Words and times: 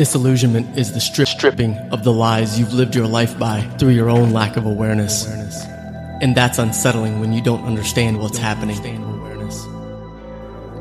Disillusionment 0.00 0.78
is 0.78 0.94
the 0.94 0.98
strip- 0.98 1.28
stripping 1.28 1.76
of 1.92 2.04
the 2.04 2.10
lies 2.10 2.58
you've 2.58 2.72
lived 2.72 2.94
your 2.94 3.06
life 3.06 3.38
by 3.38 3.60
through 3.76 3.90
your 3.90 4.08
own 4.08 4.30
lack 4.30 4.56
of 4.56 4.64
awareness. 4.64 5.26
And 6.22 6.34
that's 6.34 6.58
unsettling 6.58 7.20
when 7.20 7.34
you 7.34 7.42
don't 7.42 7.66
understand 7.66 8.18
what's 8.18 8.38
happening. 8.38 8.78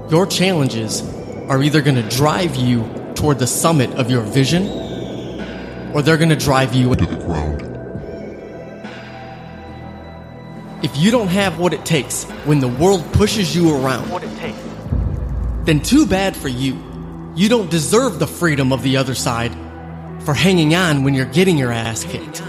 Your 0.10 0.26
challenges 0.26 1.02
are 1.50 1.62
either 1.62 1.82
going 1.82 1.98
to 1.98 2.16
drive 2.16 2.56
you 2.56 2.90
toward 3.14 3.40
the 3.40 3.46
summit 3.46 3.90
of 3.96 4.10
your 4.10 4.22
vision 4.22 4.68
or 5.94 6.02
they're 6.02 6.16
going 6.16 6.30
to 6.30 6.38
drive 6.38 6.74
you 6.74 6.96
to 6.96 7.06
the 7.06 7.18
ground. 7.18 7.62
If 10.82 10.96
you 10.96 11.12
don't 11.12 11.28
have 11.28 11.60
what 11.60 11.74
it 11.74 11.84
takes 11.84 12.24
when 12.46 12.62
the 12.62 12.70
world 12.70 13.04
pushes 13.12 13.54
you 13.54 13.76
around, 13.84 14.08
then 15.66 15.82
too 15.82 16.06
bad 16.06 16.38
for 16.38 16.48
you. 16.48 16.89
You 17.36 17.50
don't 17.50 17.70
deserve 17.70 18.20
the 18.20 18.28
freedom 18.28 18.72
of 18.74 18.84
the 18.84 18.98
other 18.98 19.16
side 19.16 19.54
for 20.24 20.34
hanging 20.34 20.76
on 20.76 21.04
when 21.04 21.14
you're 21.14 21.26
getting 21.26 21.58
your 21.58 21.72
ass 21.72 22.04
kicked. 22.04 22.44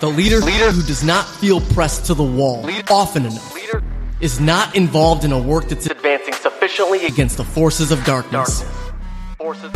The 0.00 0.08
leader, 0.08 0.40
who 0.40 0.82
does 0.82 1.04
not 1.04 1.26
feel 1.26 1.60
pressed 1.60 2.06
to 2.06 2.14
the 2.14 2.24
wall 2.24 2.66
often 2.90 3.26
enough 3.26 3.56
is 4.20 4.40
not 4.40 4.74
involved 4.74 5.24
in 5.24 5.32
a 5.32 5.38
work 5.38 5.68
that's 5.68 5.86
advancing 5.86 6.32
sufficiently 6.34 7.04
against 7.06 7.36
the 7.36 7.44
forces 7.44 7.90
of 7.90 8.02
darkness. 8.04 8.64
Forces 9.36 9.72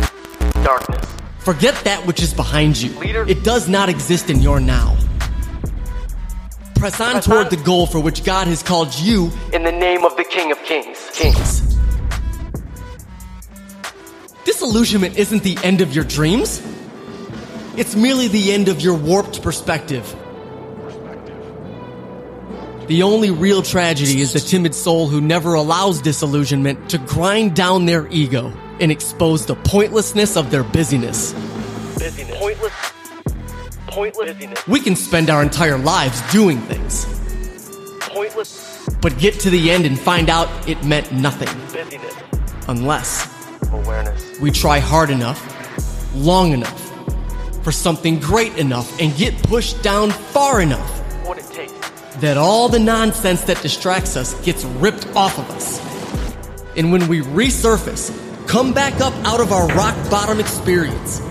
darkness. 0.63 1.15
Forget 1.39 1.75
that 1.83 2.05
which 2.07 2.23
is 2.23 2.33
behind 2.33 2.77
you. 2.81 2.91
It 3.27 3.43
does 3.43 3.69
not 3.69 3.87
exist 3.87 4.31
in 4.31 4.41
your 4.41 4.59
now. 4.59 4.97
Press 6.85 7.01
on 7.01 7.13
Press 7.13 7.25
toward 7.25 7.45
on. 7.45 7.49
the 7.49 7.63
goal 7.63 7.87
for 7.87 7.99
which 7.99 8.23
God 8.23 8.45
has 8.45 8.61
called 8.61 8.93
you 8.93 9.31
In 9.53 9.63
the 9.63 9.71
name 9.71 10.05
of 10.05 10.15
the 10.17 10.23
King 10.23 10.51
of 10.51 10.61
Kings. 10.65 11.09
kings. 11.13 11.75
Disillusionment 14.43 15.17
isn't 15.17 15.41
the 15.41 15.57
end 15.63 15.81
of 15.81 15.95
your 15.95 16.03
dreams. 16.03 16.61
It's 17.75 17.95
merely 17.95 18.27
the 18.27 18.51
end 18.51 18.67
of 18.67 18.81
your 18.81 18.93
warped 18.93 19.41
perspective. 19.41 20.15
The 22.85 23.01
only 23.01 23.31
real 23.31 23.63
tragedy 23.63 24.21
is 24.21 24.33
the 24.33 24.39
timid 24.39 24.75
soul 24.75 25.07
who 25.07 25.19
never 25.21 25.55
allows 25.55 26.03
disillusionment 26.03 26.91
to 26.91 26.99
grind 26.99 27.55
down 27.55 27.87
their 27.87 28.05
ego 28.09 28.53
and 28.79 28.91
expose 28.91 29.47
the 29.47 29.55
pointlessness 29.55 30.37
of 30.37 30.51
their 30.51 30.63
busyness. 30.63 31.33
Busyness. 31.97 32.37
Pointless. 32.37 32.94
Pointless. 33.95 34.33
Busyness. 34.33 34.67
We 34.67 34.79
can 34.81 34.95
spend 34.95 35.29
our 35.29 35.41
entire 35.41 35.77
lives 35.77 36.21
doing 36.31 36.59
things, 36.59 37.05
Pointless. 38.01 38.85
but 39.01 39.17
get 39.17 39.39
to 39.39 39.49
the 39.49 39.71
end 39.71 39.85
and 39.85 39.97
find 39.97 40.29
out 40.29 40.49
it 40.67 40.83
meant 40.83 41.11
nothing 41.13 41.47
Busyness. 41.71 42.13
unless 42.67 43.25
Awareness. 43.71 44.39
we 44.41 44.51
try 44.51 44.79
hard 44.79 45.09
enough, 45.09 45.39
long 46.13 46.51
enough, 46.51 46.81
for 47.63 47.71
something 47.71 48.19
great 48.19 48.57
enough 48.57 48.99
and 48.99 49.15
get 49.15 49.33
pushed 49.43 49.81
down 49.81 50.11
far 50.11 50.59
enough 50.61 50.89
What 51.25 51.37
it 51.37 51.45
takes. 51.53 51.71
that 52.19 52.35
all 52.35 52.67
the 52.67 52.79
nonsense 52.79 53.43
that 53.45 53.61
distracts 53.61 54.17
us 54.17 54.33
gets 54.43 54.65
ripped 54.65 55.07
off 55.15 55.39
of 55.39 55.49
us. 55.51 55.79
And 56.75 56.91
when 56.91 57.07
we 57.07 57.21
resurface, 57.21 58.11
come 58.45 58.73
back 58.73 58.99
up 58.99 59.13
out 59.25 59.39
of 59.39 59.53
our 59.53 59.67
rock 59.69 59.95
bottom 60.11 60.41
experience, 60.41 61.21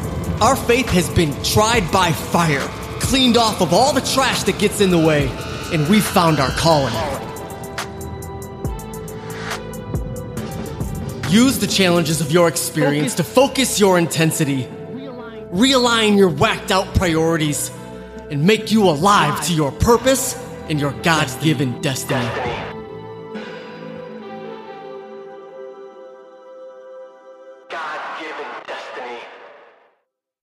our 0.40 0.56
faith 0.56 0.88
has 0.90 1.08
been 1.10 1.32
tried 1.42 1.90
by 1.90 2.12
fire, 2.12 2.66
cleaned 3.00 3.36
off 3.36 3.60
of 3.60 3.72
all 3.72 3.92
the 3.92 4.00
trash 4.00 4.42
that 4.44 4.58
gets 4.58 4.80
in 4.80 4.90
the 4.90 4.98
way, 4.98 5.28
and 5.72 5.88
we've 5.88 6.04
found 6.04 6.40
our 6.40 6.50
calling. 6.50 6.94
Use 11.30 11.58
the 11.58 11.66
challenges 11.66 12.20
of 12.20 12.30
your 12.30 12.48
experience 12.48 13.14
to 13.16 13.24
focus 13.24 13.80
your 13.80 13.98
intensity, 13.98 14.64
realign 15.52 16.16
your 16.16 16.28
whacked 16.28 16.70
out 16.70 16.94
priorities, 16.94 17.70
and 18.30 18.44
make 18.44 18.70
you 18.70 18.84
alive 18.84 19.44
to 19.46 19.52
your 19.52 19.72
purpose 19.72 20.34
and 20.68 20.80
your 20.80 20.92
God 21.02 21.28
given 21.42 21.80
destiny. 21.80 22.63